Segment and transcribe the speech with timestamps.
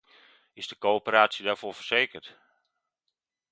[0.53, 2.37] Is de coöperatie daar voor verzekerd?